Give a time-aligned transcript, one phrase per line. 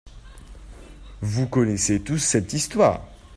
[1.21, 3.01] Vous connaissez tous cette histoire.